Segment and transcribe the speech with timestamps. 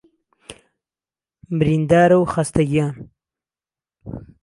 [1.59, 2.95] برینداره و خهسته گیان